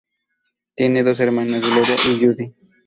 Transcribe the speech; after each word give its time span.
Tiene 0.75 1.03
dos 1.03 1.19
hermanas, 1.19 1.61
Gloria 1.61 1.93
y 2.11 2.25
Judy. 2.25 2.55